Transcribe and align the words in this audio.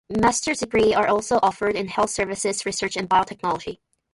Master's 0.19 0.61
degrees 0.61 0.95
are 0.95 1.07
also 1.07 1.37
offered 1.43 1.75
in 1.75 1.87
health 1.87 2.09
services 2.09 2.65
research 2.65 2.97
and 2.97 3.07
biotechnology. 3.07 3.77